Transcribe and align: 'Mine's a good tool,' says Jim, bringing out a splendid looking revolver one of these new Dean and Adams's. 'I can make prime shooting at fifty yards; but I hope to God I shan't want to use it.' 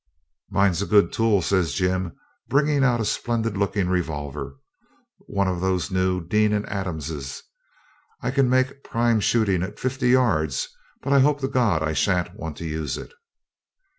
'Mine's 0.49 0.81
a 0.81 0.87
good 0.87 1.13
tool,' 1.13 1.43
says 1.43 1.75
Jim, 1.75 2.13
bringing 2.47 2.83
out 2.83 2.99
a 2.99 3.05
splendid 3.05 3.55
looking 3.55 3.87
revolver 3.87 4.55
one 5.27 5.47
of 5.47 5.61
these 5.61 5.91
new 5.91 6.25
Dean 6.25 6.53
and 6.53 6.67
Adams's. 6.67 7.43
'I 8.23 8.31
can 8.31 8.49
make 8.49 8.83
prime 8.83 9.19
shooting 9.19 9.61
at 9.61 9.77
fifty 9.79 10.09
yards; 10.09 10.69
but 11.03 11.13
I 11.13 11.19
hope 11.19 11.39
to 11.41 11.47
God 11.47 11.83
I 11.83 11.93
shan't 11.93 12.33
want 12.33 12.57
to 12.57 12.65
use 12.65 12.97
it.' 12.97 13.13